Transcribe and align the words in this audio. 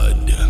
blood. 0.00 0.49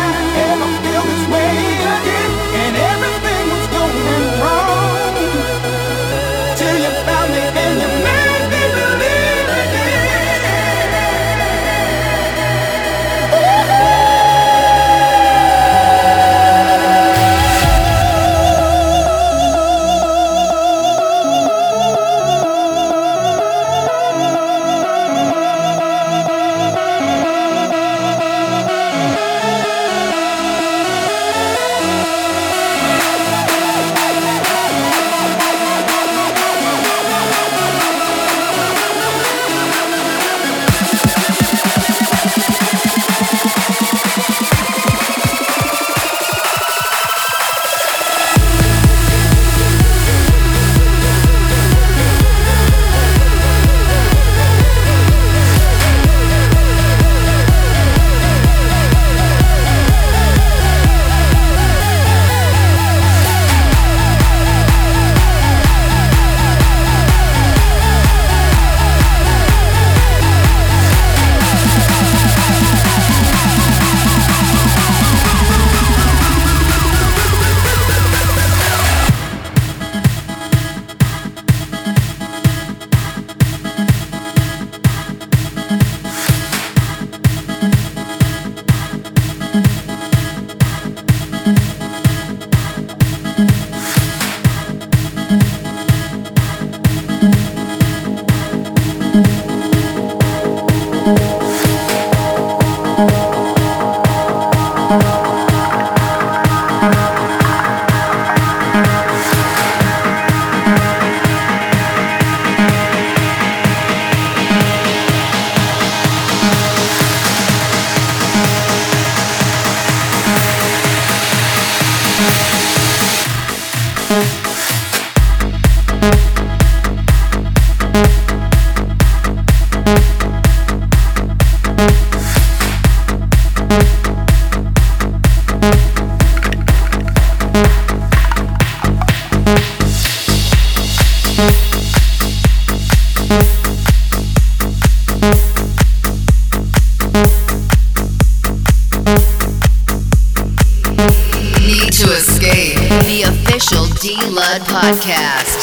Podcast. 154.81 155.60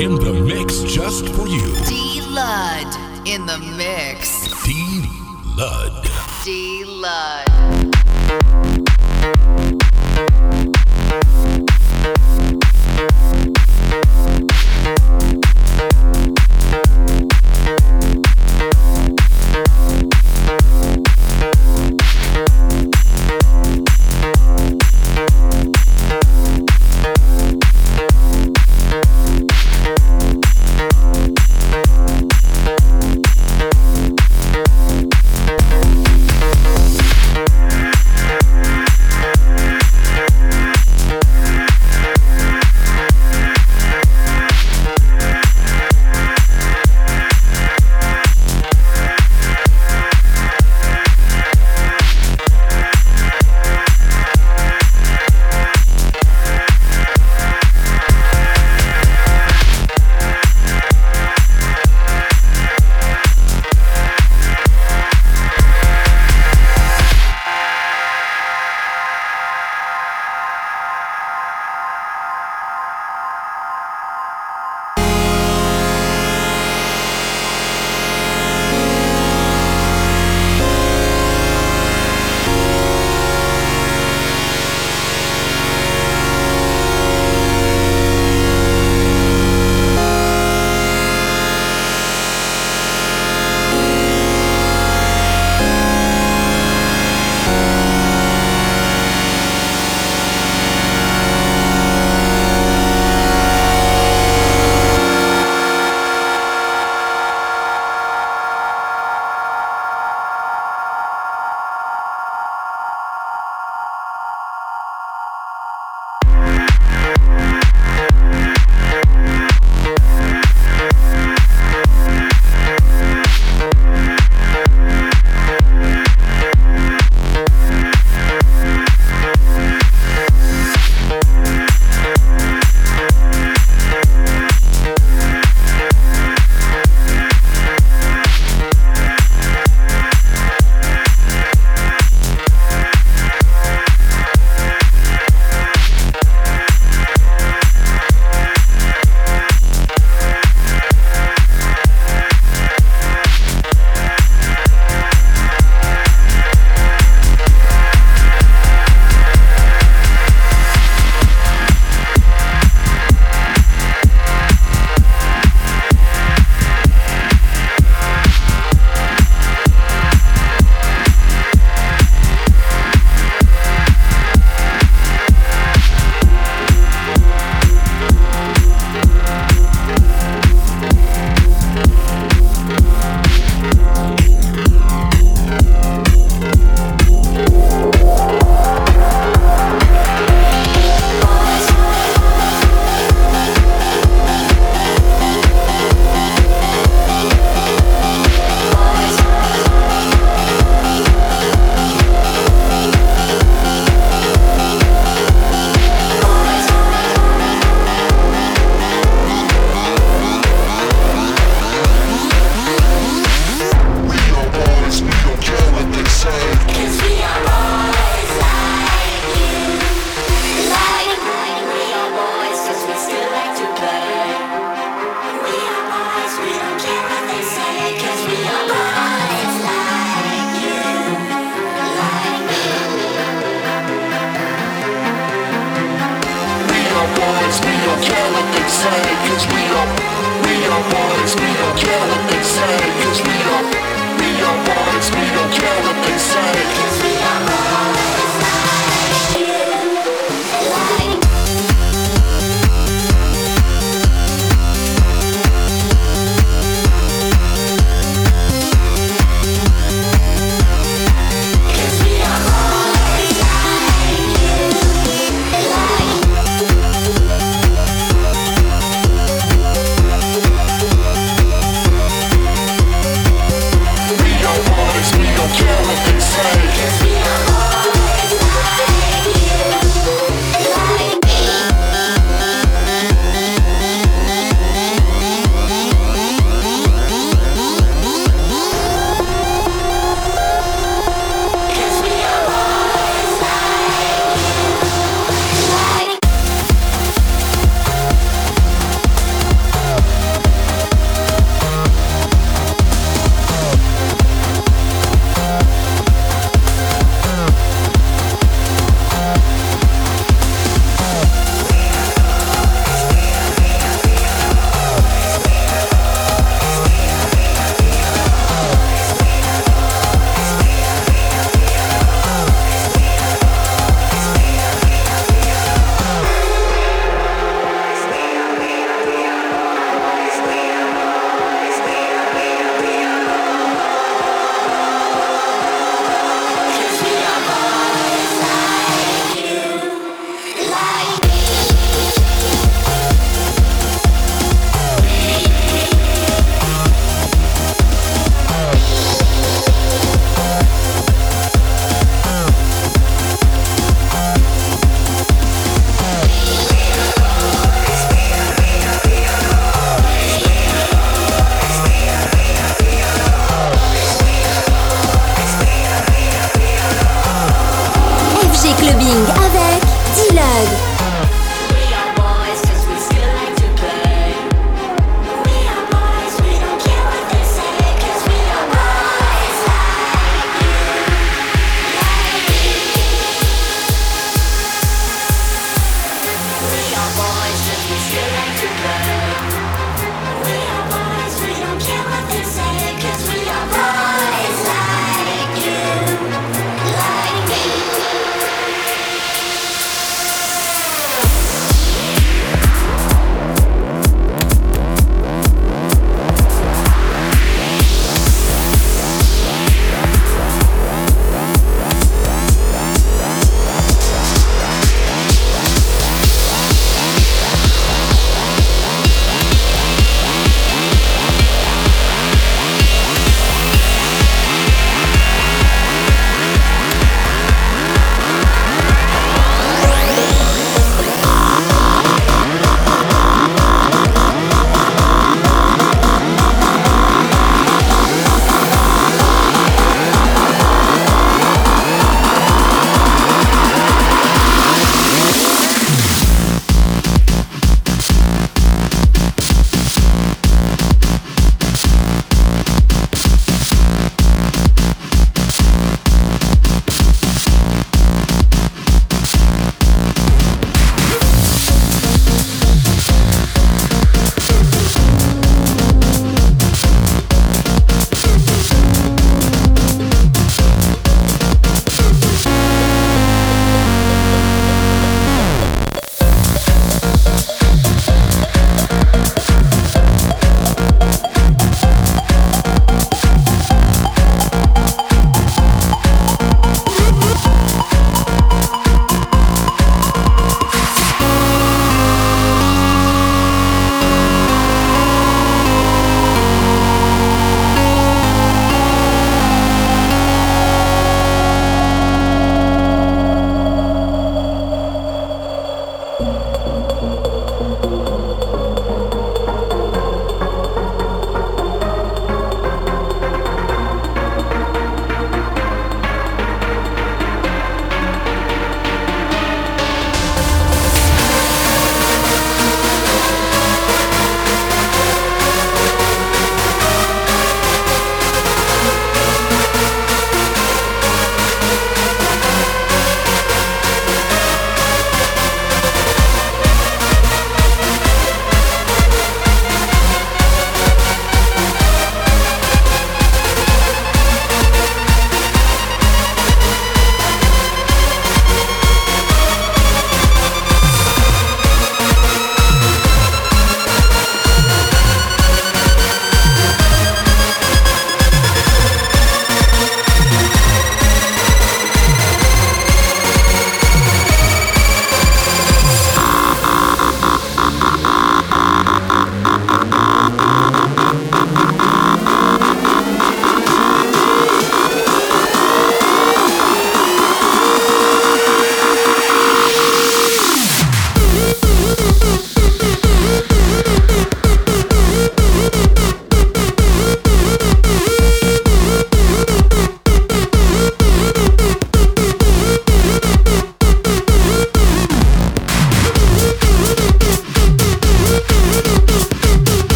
In 0.00 0.14
the 0.14 0.32
mix 0.32 0.82
just 0.84 1.28
for 1.34 1.46
you. 1.46 1.60
D 1.84 2.22
Lud 2.22 3.28
in 3.28 3.44
the 3.44 3.58
mix. 3.76 4.48
D 4.64 5.04
Lud. 5.58 6.08
D 6.42 6.84
Lud. 6.86 8.69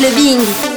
le 0.00 0.10
Bing. 0.14 0.75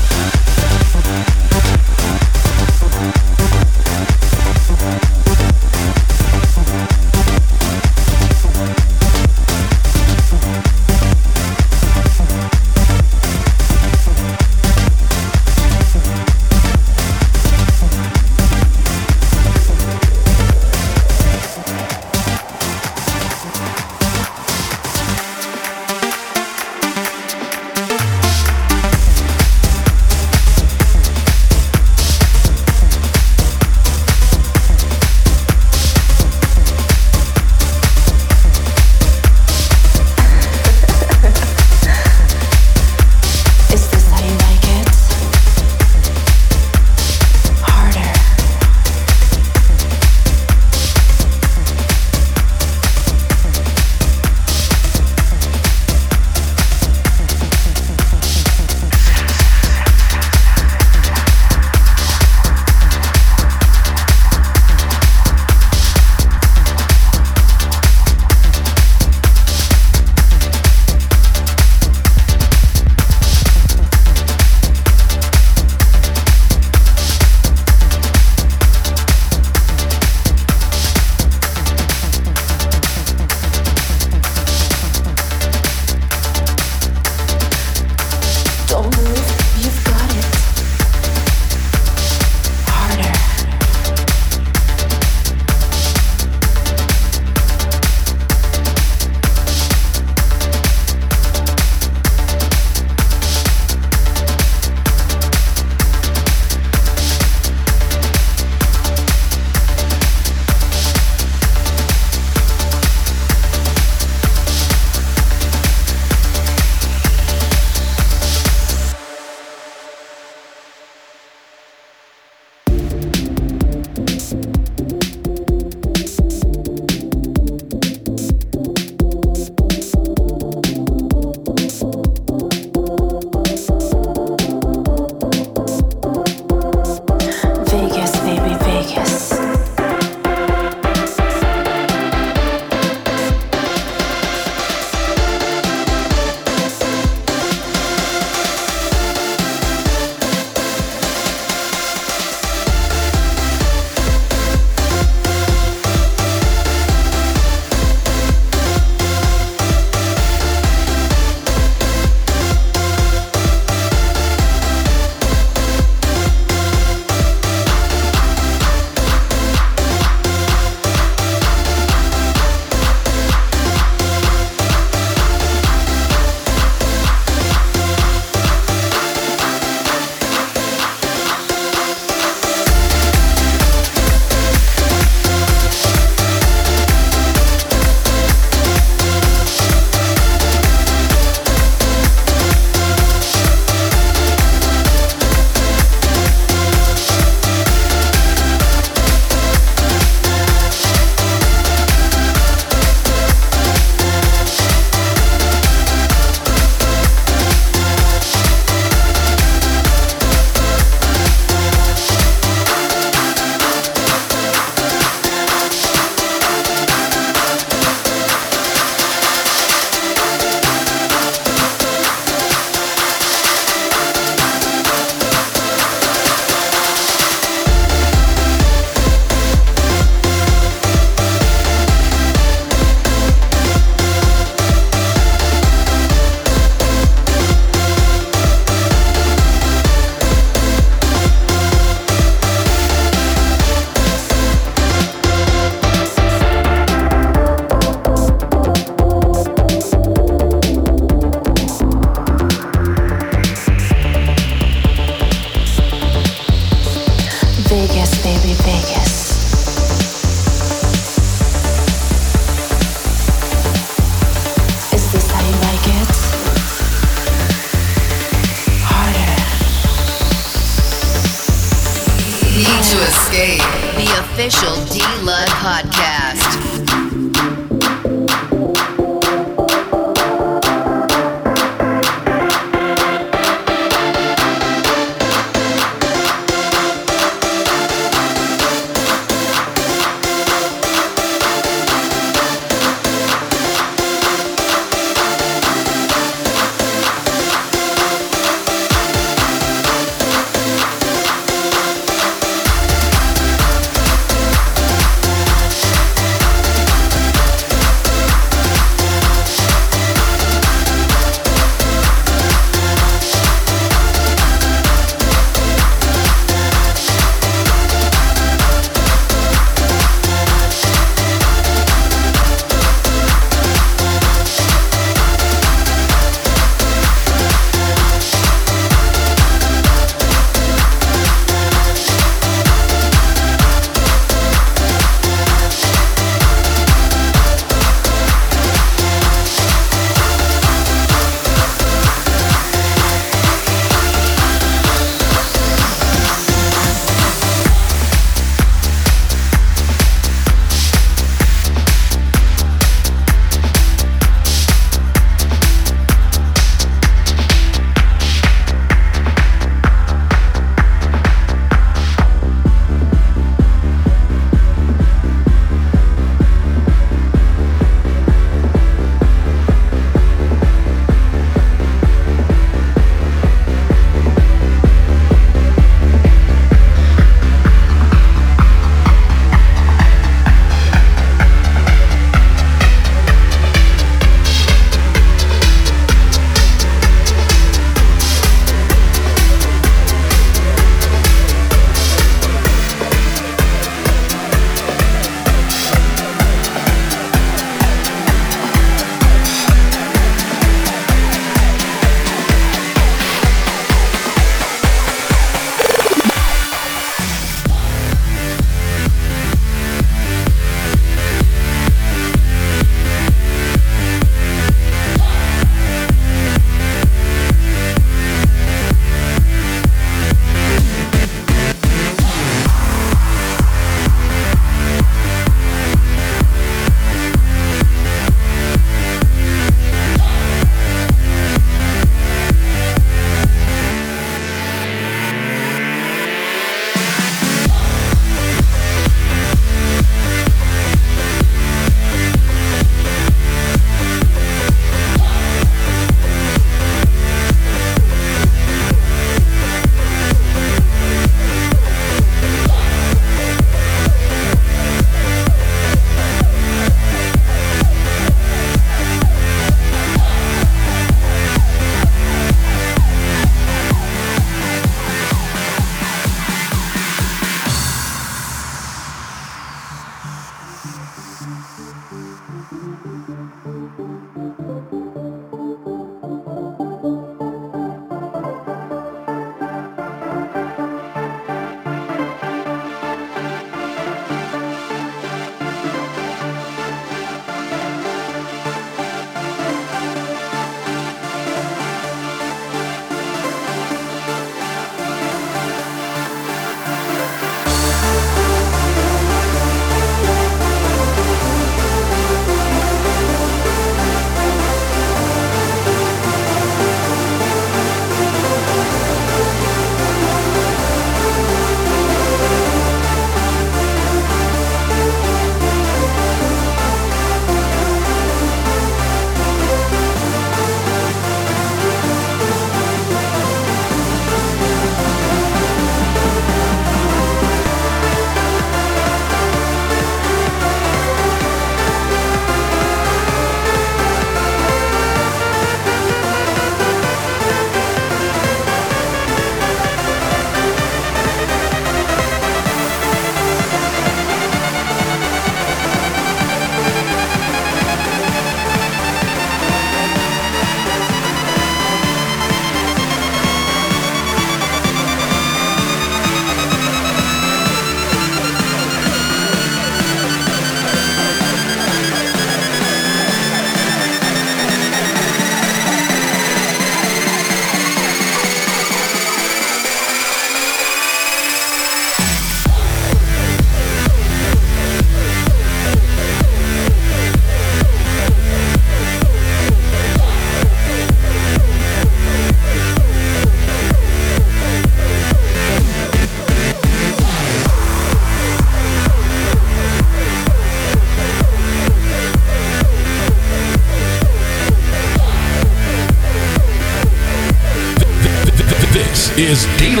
D 599.94 600.00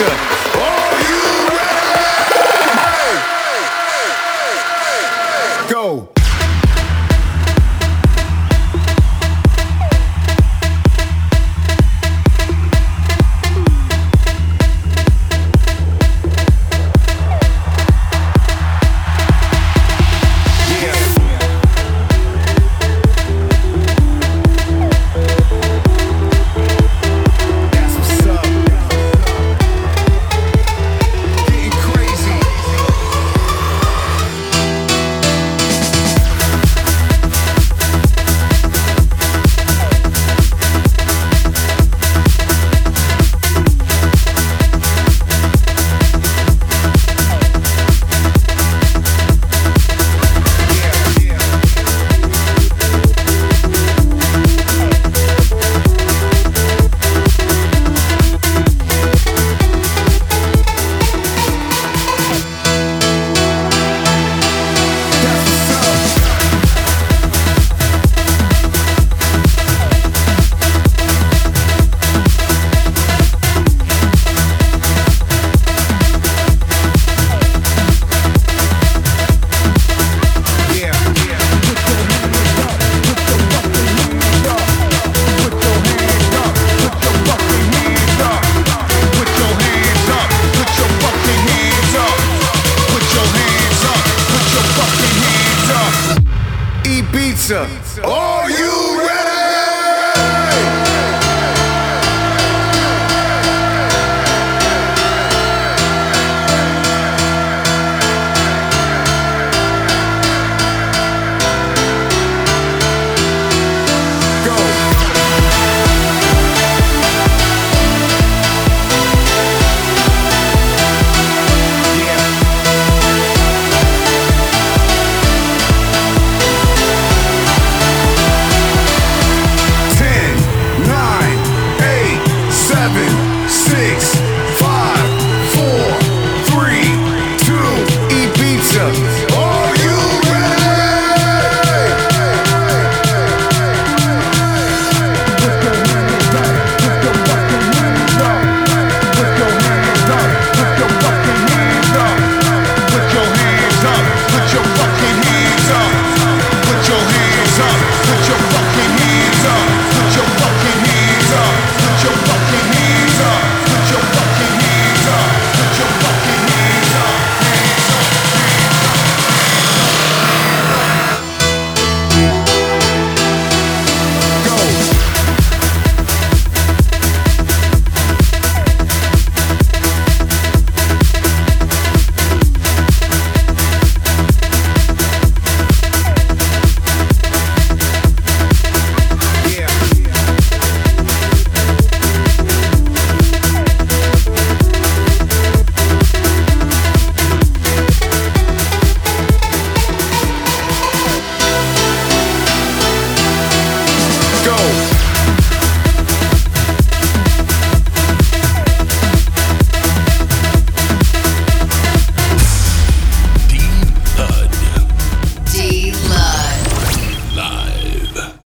Все. 0.00 0.39